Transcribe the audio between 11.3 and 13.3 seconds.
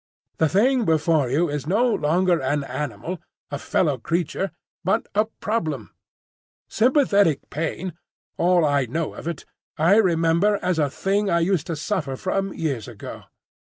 used to suffer from years ago.